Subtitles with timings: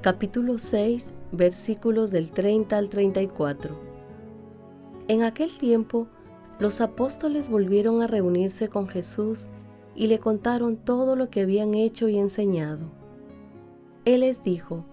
[0.00, 3.76] capítulo 6, versículos del 30 al 34.
[5.08, 6.06] En aquel tiempo,
[6.60, 9.48] los apóstoles volvieron a reunirse con Jesús
[9.96, 12.92] y le contaron todo lo que habían hecho y enseñado.
[14.04, 14.84] Él les dijo,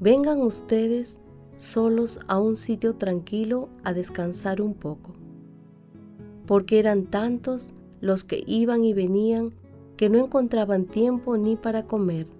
[0.00, 1.20] vengan ustedes
[1.56, 5.14] solos a un sitio tranquilo a descansar un poco,
[6.44, 9.54] porque eran tantos los que iban y venían
[9.96, 12.37] que no encontraban tiempo ni para comer.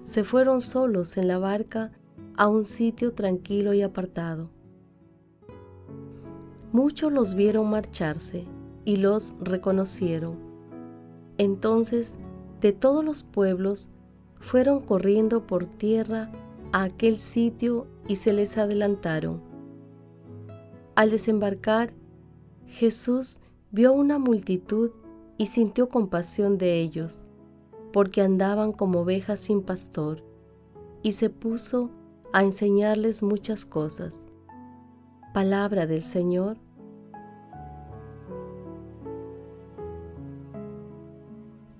[0.00, 1.92] Se fueron solos en la barca
[2.36, 4.50] a un sitio tranquilo y apartado.
[6.72, 8.46] Muchos los vieron marcharse
[8.84, 10.36] y los reconocieron.
[11.38, 12.14] Entonces,
[12.60, 13.90] de todos los pueblos,
[14.40, 16.30] fueron corriendo por tierra
[16.72, 19.40] a aquel sitio y se les adelantaron.
[20.94, 21.92] Al desembarcar,
[22.66, 24.90] Jesús vio una multitud
[25.36, 27.24] y sintió compasión de ellos,
[27.92, 30.22] porque andaban como ovejas sin pastor,
[31.02, 31.90] y se puso
[32.32, 34.24] a enseñarles muchas cosas.
[35.32, 36.58] Palabra del Señor.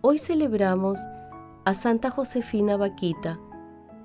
[0.01, 0.99] Hoy celebramos
[1.65, 3.39] a Santa Josefina Vaquita,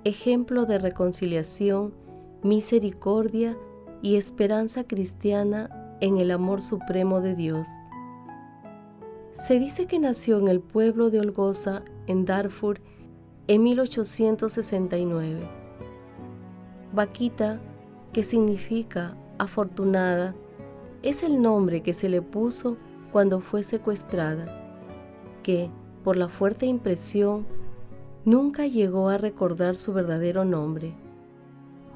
[0.04, 1.94] ejemplo de reconciliación,
[2.42, 3.58] misericordia
[4.02, 7.68] y esperanza cristiana en el amor supremo de Dios.
[9.34, 12.80] Se dice que nació en el pueblo de Olgoza, en Darfur,
[13.48, 15.42] en 1869.
[16.94, 17.60] Vaquita,
[18.12, 20.36] que significa afortunada,
[21.02, 22.78] es el nombre que se le puso
[23.12, 24.46] cuando fue secuestrada,
[25.44, 25.70] que,
[26.04, 27.46] por la fuerte impresión,
[28.26, 30.94] nunca llegó a recordar su verdadero nombre.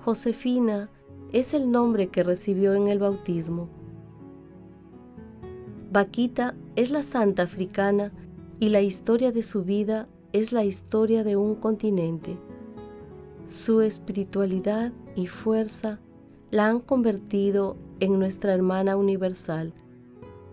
[0.03, 0.89] Josefina
[1.31, 3.69] es el nombre que recibió en el bautismo
[5.89, 8.11] Vaquita es la santa africana
[8.59, 12.37] y la historia de su vida es la historia de un continente.
[13.45, 15.99] Su espiritualidad y fuerza
[16.49, 19.73] la han convertido en nuestra hermana universal,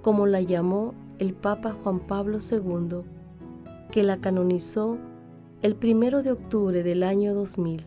[0.03, 3.03] como la llamó el Papa Juan Pablo II,
[3.91, 4.99] que la canonizó
[5.63, 7.87] el primero de octubre del año 2000.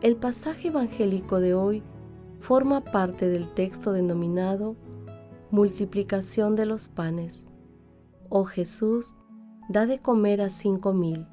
[0.00, 1.82] El pasaje evangélico de hoy
[2.40, 4.74] forma parte del texto denominado
[5.52, 7.51] multiplicación de los panes.
[8.34, 9.14] Oh Jesús,
[9.68, 11.26] da de comer a cinco mil,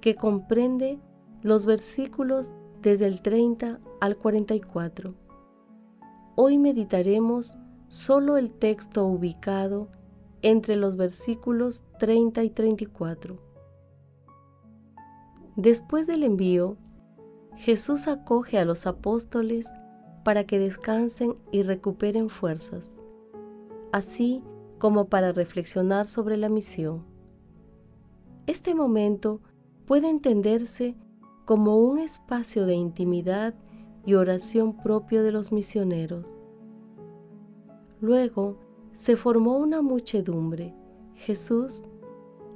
[0.00, 0.98] que comprende
[1.42, 5.14] los versículos desde el 30 al 44.
[6.34, 7.58] Hoy meditaremos
[7.88, 9.90] solo el texto ubicado
[10.40, 13.36] entre los versículos 30 y 34.
[15.56, 16.78] Después del envío,
[17.56, 19.68] Jesús acoge a los apóstoles
[20.24, 23.02] para que descansen y recuperen fuerzas
[23.92, 24.42] así
[24.82, 27.04] como para reflexionar sobre la misión.
[28.48, 29.40] Este momento
[29.86, 30.96] puede entenderse
[31.44, 33.54] como un espacio de intimidad
[34.04, 36.34] y oración propio de los misioneros.
[38.00, 38.58] Luego
[38.90, 40.74] se formó una muchedumbre.
[41.14, 41.86] Jesús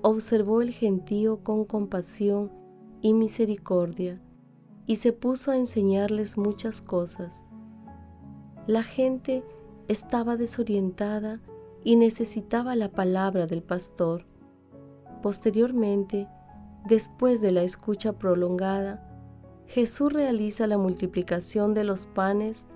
[0.02, 2.50] observó el gentío con compasión
[3.02, 4.20] y misericordia
[4.84, 7.46] y se puso a enseñarles muchas cosas.
[8.66, 9.44] La gente
[9.86, 11.40] estaba desorientada
[11.86, 14.26] y necesitaba la palabra del pastor.
[15.22, 16.26] Posteriormente,
[16.84, 19.08] después de la escucha prolongada,
[19.68, 22.66] Jesús realiza la multiplicación de los panes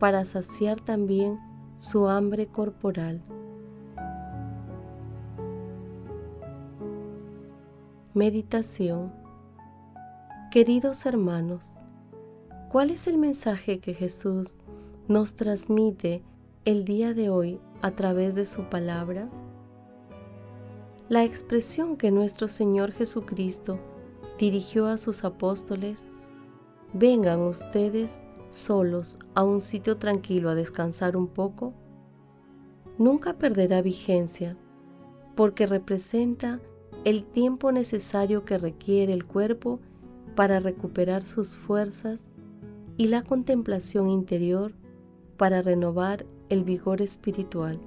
[0.00, 1.38] para saciar también
[1.76, 3.22] su hambre corporal.
[8.14, 9.12] Meditación
[10.50, 11.76] Queridos hermanos,
[12.72, 14.58] ¿cuál es el mensaje que Jesús
[15.06, 16.24] nos transmite
[16.68, 19.30] el día de hoy a través de su palabra?
[21.08, 23.78] La expresión que nuestro Señor Jesucristo
[24.38, 26.10] dirigió a sus apóstoles,
[26.92, 31.72] vengan ustedes solos a un sitio tranquilo a descansar un poco,
[32.98, 34.54] nunca perderá vigencia
[35.36, 36.60] porque representa
[37.06, 39.80] el tiempo necesario que requiere el cuerpo
[40.34, 42.30] para recuperar sus fuerzas
[42.98, 44.74] y la contemplación interior
[45.38, 47.78] para renovar el vigor espiritual.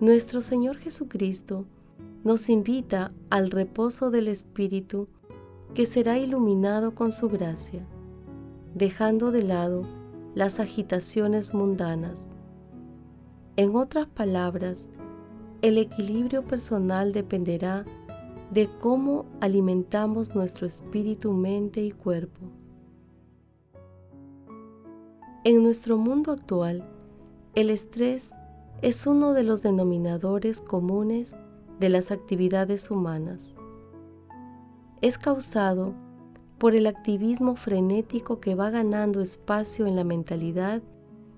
[0.00, 1.64] Nuestro Señor Jesucristo
[2.24, 5.08] nos invita al reposo del Espíritu
[5.74, 7.86] que será iluminado con su gracia,
[8.74, 9.84] dejando de lado
[10.34, 12.34] las agitaciones mundanas.
[13.56, 14.88] En otras palabras,
[15.62, 17.84] el equilibrio personal dependerá
[18.50, 22.50] de cómo alimentamos nuestro espíritu, mente y cuerpo.
[25.46, 26.82] En nuestro mundo actual,
[27.54, 28.34] el estrés
[28.82, 31.36] es uno de los denominadores comunes
[31.78, 33.54] de las actividades humanas.
[35.02, 35.94] Es causado
[36.58, 40.82] por el activismo frenético que va ganando espacio en la mentalidad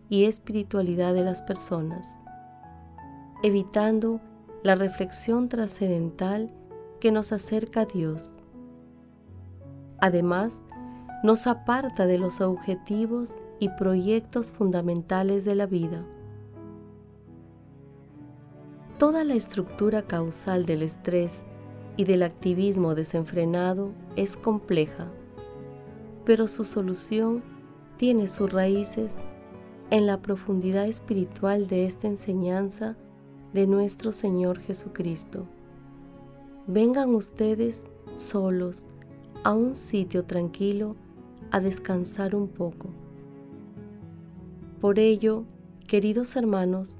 [0.08, 2.16] y espiritualidad de las personas,
[3.42, 4.22] evitando
[4.62, 6.50] la reflexión trascendental
[6.98, 8.36] que nos acerca a Dios.
[10.00, 10.62] Además,
[11.22, 16.04] nos aparta de los objetivos y proyectos fundamentales de la vida.
[18.98, 21.44] Toda la estructura causal del estrés
[21.96, 25.06] y del activismo desenfrenado es compleja,
[26.24, 27.42] pero su solución
[27.96, 29.14] tiene sus raíces
[29.90, 32.96] en la profundidad espiritual de esta enseñanza
[33.52, 35.46] de nuestro Señor Jesucristo.
[36.66, 38.86] Vengan ustedes solos
[39.44, 40.96] a un sitio tranquilo
[41.50, 42.90] a descansar un poco.
[44.80, 45.44] Por ello,
[45.88, 46.98] queridos hermanos,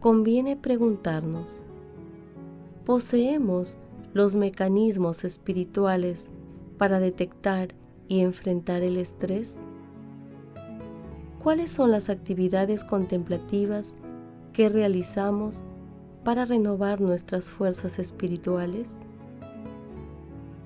[0.00, 1.60] conviene preguntarnos,
[2.86, 3.78] ¿poseemos
[4.14, 6.30] los mecanismos espirituales
[6.78, 7.74] para detectar
[8.08, 9.60] y enfrentar el estrés?
[11.42, 13.94] ¿Cuáles son las actividades contemplativas
[14.54, 15.66] que realizamos
[16.24, 18.96] para renovar nuestras fuerzas espirituales?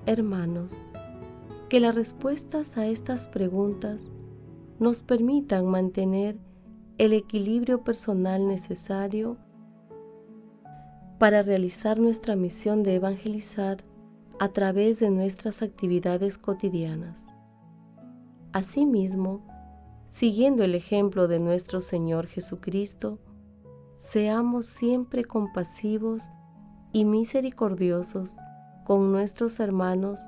[0.05, 0.81] Hermanos,
[1.67, 4.11] que las respuestas a estas preguntas
[4.79, 6.37] nos permitan mantener
[6.97, 9.37] el equilibrio personal necesario
[11.19, 13.83] para realizar nuestra misión de evangelizar
[14.39, 17.27] a través de nuestras actividades cotidianas.
[18.51, 19.45] Asimismo,
[20.09, 23.19] siguiendo el ejemplo de nuestro Señor Jesucristo,
[23.95, 26.23] seamos siempre compasivos
[26.93, 28.37] y misericordiosos
[28.85, 30.19] con nuestros hermanos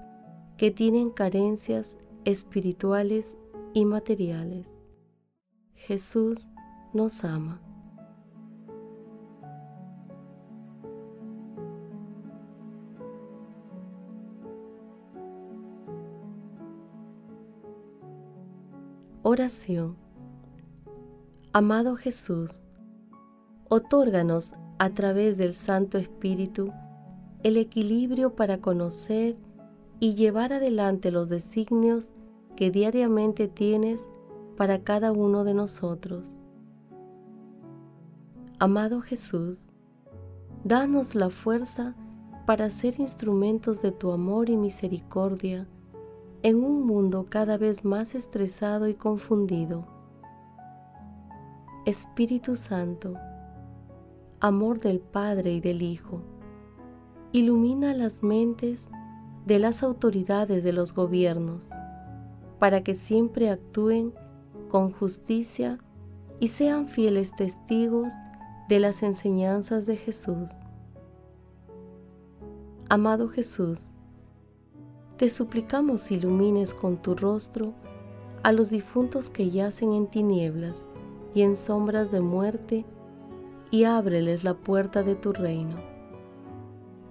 [0.57, 3.38] que tienen carencias espirituales
[3.74, 4.77] y materiales.
[5.74, 6.51] Jesús
[6.94, 7.62] nos ama.
[19.21, 19.98] Oración.
[21.54, 22.66] Amado Jesús,
[23.68, 26.71] otórganos a través del Santo Espíritu
[27.44, 29.36] el equilibrio para conocer
[30.00, 32.12] y llevar adelante los designios
[32.60, 34.12] que diariamente tienes
[34.57, 36.42] para cada uno de nosotros.
[38.60, 39.69] Amado Jesús,
[40.66, 41.95] danos la fuerza
[42.45, 45.69] para ser instrumentos de tu amor y misericordia
[46.44, 49.88] en un mundo cada vez más estresado y confundido.
[51.86, 53.14] Espíritu Santo,
[54.42, 56.24] amor del Padre y del Hijo,
[57.31, 58.90] ilumina las mentes
[59.45, 61.69] de las autoridades de los gobiernos
[62.59, 64.13] para que siempre actúen
[64.69, 65.80] con justicia
[66.39, 68.13] y sean fieles testigos
[68.68, 70.51] de las enseñanzas de Jesús.
[72.89, 73.95] Amado Jesús,
[75.18, 77.73] te suplicamos ilumines con tu rostro
[78.44, 80.85] a los difuntos que yacen en tinieblas
[81.33, 82.85] y en sombras de muerte,
[83.71, 85.75] y ábreles la puerta de tu reino.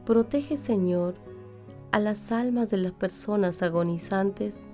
[0.04, 1.14] Protege, Señor,
[1.92, 4.66] a las almas de las personas agonizantes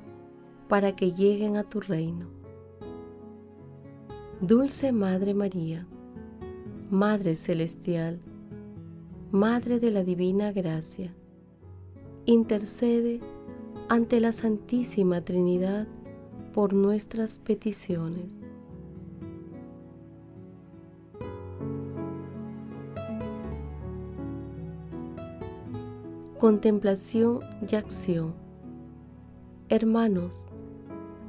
[0.68, 2.26] para que lleguen a tu reino.
[4.40, 5.86] Dulce Madre María,
[6.90, 8.20] Madre Celestial,
[9.30, 11.14] Madre de la Divina Gracia,
[12.26, 13.20] intercede
[13.88, 15.86] ante la Santísima Trinidad
[16.52, 18.34] por nuestras peticiones.
[26.38, 28.34] Contemplación y acción.
[29.68, 30.50] Hermanos,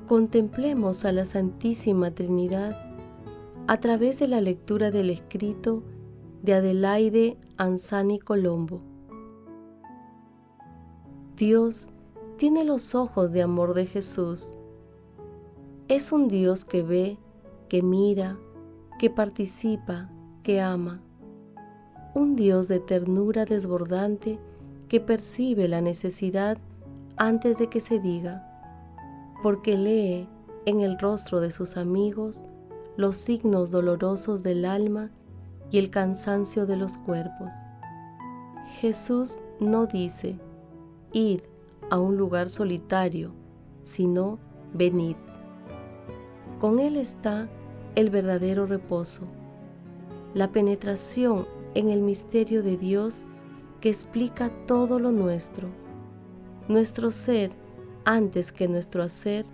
[0.06, 2.76] contemplemos a la Santísima Trinidad
[3.68, 5.84] a través de la lectura del escrito
[6.44, 8.82] de Adelaide Anzani Colombo.
[11.36, 11.90] Dios
[12.38, 14.54] tiene los ojos de amor de Jesús.
[15.88, 17.18] Es un Dios que ve,
[17.68, 18.38] que mira,
[19.00, 20.10] que participa,
[20.44, 21.02] que ama.
[22.14, 24.40] Un Dios de ternura desbordante
[24.88, 26.58] que percibe la necesidad
[27.18, 28.55] antes de que se diga,
[29.42, 30.28] porque lee
[30.66, 32.40] en el rostro de sus amigos
[32.98, 35.12] los signos dolorosos del alma
[35.72, 37.50] y el cansancio de los cuerpos.
[38.80, 40.40] Jesús no dice,
[41.12, 41.42] id
[41.90, 43.32] a un lugar solitario,
[43.82, 44.40] sino
[44.74, 45.16] venid.
[46.60, 47.48] Con Él está
[47.96, 49.24] el verdadero reposo,
[50.34, 53.26] la penetración en el misterio de Dios
[53.82, 55.70] que explica todo lo nuestro,
[56.68, 57.52] nuestro ser
[58.06, 59.46] antes que nuestro hacer.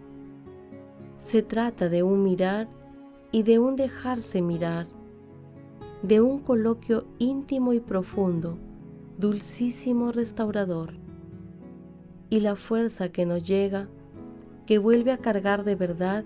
[1.18, 2.68] Se trata de un mirar
[3.32, 4.88] y de un dejarse mirar,
[6.04, 8.58] de un coloquio íntimo y profundo,
[9.18, 10.94] dulcísimo restaurador.
[12.30, 13.88] Y la fuerza que nos llega,
[14.66, 16.24] que vuelve a cargar de verdad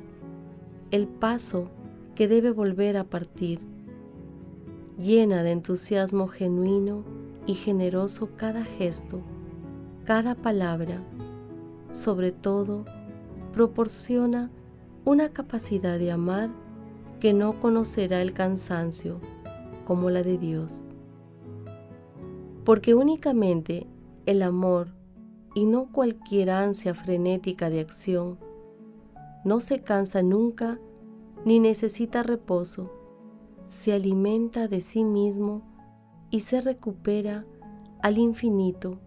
[0.91, 1.69] el paso
[2.15, 3.59] que debe volver a partir,
[4.97, 7.03] llena de entusiasmo genuino
[7.45, 9.21] y generoso cada gesto,
[10.05, 11.01] cada palabra,
[11.89, 12.85] sobre todo,
[13.53, 14.51] proporciona
[15.05, 16.49] una capacidad de amar
[17.19, 19.19] que no conocerá el cansancio
[19.85, 20.83] como la de Dios.
[22.63, 23.87] Porque únicamente
[24.25, 24.89] el amor
[25.53, 28.37] y no cualquier ansia frenética de acción
[29.43, 30.79] no se cansa nunca
[31.45, 32.91] ni necesita reposo,
[33.67, 35.61] se alimenta de sí mismo
[36.31, 37.45] y se recupera
[38.01, 38.99] al infinito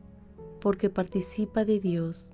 [0.61, 2.32] porque participa de Dios.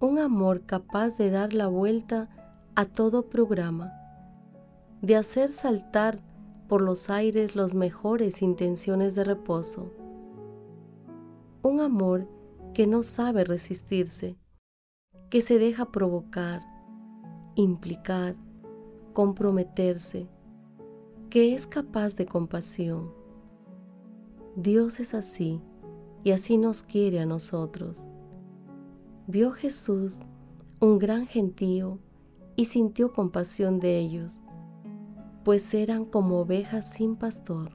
[0.00, 2.28] Un amor capaz de dar la vuelta
[2.76, 3.92] a todo programa,
[5.02, 6.20] de hacer saltar
[6.68, 9.92] por los aires las mejores intenciones de reposo.
[11.64, 12.28] Un amor
[12.74, 14.36] que no sabe resistirse,
[15.30, 16.62] que se deja provocar,
[17.56, 18.36] implicar,
[19.12, 20.28] comprometerse,
[21.28, 23.12] que es capaz de compasión.
[24.54, 25.60] Dios es así
[26.22, 28.08] y así nos quiere a nosotros.
[29.28, 30.22] Vio Jesús
[30.80, 32.00] un gran gentío
[32.56, 34.42] y sintió compasión de ellos,
[35.44, 37.70] pues eran como ovejas sin pastor.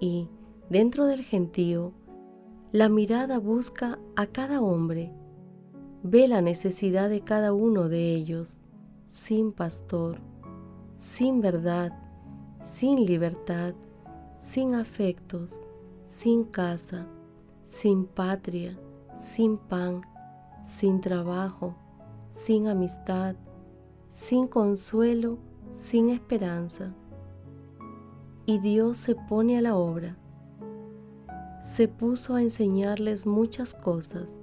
[0.00, 0.28] Y,
[0.68, 1.94] dentro del gentío,
[2.72, 5.14] la mirada busca a cada hombre
[6.02, 8.62] Ve la necesidad de cada uno de ellos,
[9.10, 10.18] sin pastor,
[10.98, 11.92] sin verdad,
[12.64, 13.74] sin libertad,
[14.40, 15.60] sin afectos,
[16.06, 17.06] sin casa,
[17.70, 18.76] sin patria,
[19.16, 20.02] sin pan,
[20.64, 21.74] sin trabajo,
[22.28, 23.36] sin amistad,
[24.12, 25.38] sin consuelo,
[25.74, 26.92] sin esperanza.
[28.44, 30.18] Y Dios se pone a la obra.
[31.62, 34.36] Se puso a enseñarles muchas cosas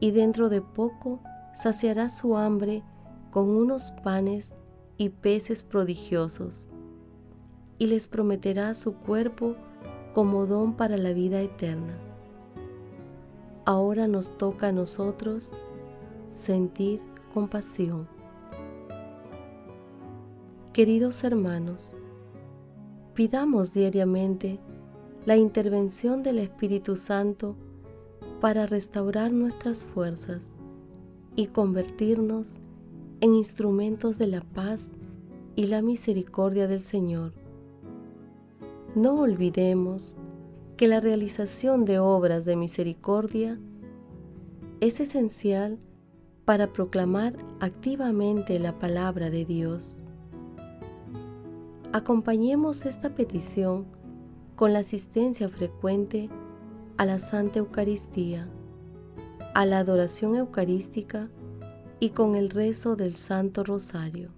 [0.00, 1.20] y dentro de poco
[1.54, 2.82] saciará su hambre
[3.30, 4.54] con unos panes
[4.96, 6.70] y peces prodigiosos,
[7.78, 9.56] y les prometerá su cuerpo
[10.14, 11.96] como don para la vida eterna.
[13.64, 15.52] Ahora nos toca a nosotros
[16.30, 17.00] sentir
[17.34, 18.08] compasión.
[20.72, 21.92] Queridos hermanos,
[23.14, 24.60] pidamos diariamente
[25.26, 27.56] la intervención del Espíritu Santo
[28.40, 30.54] para restaurar nuestras fuerzas
[31.36, 32.54] y convertirnos
[33.20, 34.94] en instrumentos de la paz
[35.56, 37.32] y la misericordia del Señor.
[38.94, 40.16] No olvidemos
[40.76, 43.58] que la realización de obras de misericordia
[44.80, 45.78] es esencial
[46.44, 50.02] para proclamar activamente la palabra de Dios.
[51.92, 53.86] Acompañemos esta petición
[54.56, 56.30] con la asistencia frecuente
[56.96, 58.48] a la Santa Eucaristía,
[59.54, 61.28] a la adoración eucarística
[62.00, 64.30] y con el rezo del Santo Rosario.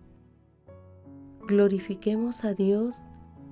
[1.47, 3.03] Glorifiquemos a Dios